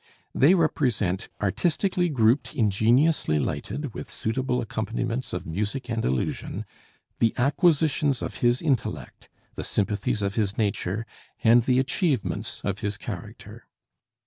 [0.33, 6.65] They represent artistically grouped, ingeniously lighted, with suitable acompaniments of music and illusion
[7.19, 11.05] the acquisitions of his intellect, the sympathies of his nature,
[11.43, 13.67] and the achievements of his character.